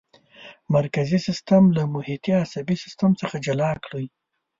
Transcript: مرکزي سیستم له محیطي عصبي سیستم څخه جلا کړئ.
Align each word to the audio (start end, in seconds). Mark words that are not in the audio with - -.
مرکزي 0.75 1.19
سیستم 1.27 1.63
له 1.75 1.83
محیطي 1.95 2.31
عصبي 2.43 2.75
سیستم 2.83 3.09
څخه 3.21 3.35
جلا 3.45 3.71
کړئ. 3.83 4.05